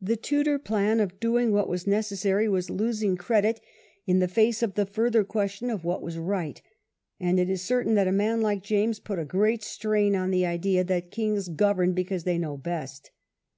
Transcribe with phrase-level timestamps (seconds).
[0.00, 3.60] The Tudor plajA of doing what was necessary was losing credit
[4.06, 4.62] in the f^K (962) IRISH AND FOREIGN QUESTIONS.
[4.62, 6.62] II of the further question of what was right;
[7.20, 10.46] and it is certain that a man like James put a great strain on the
[10.46, 13.10] idea that ^ kings govern because they know best.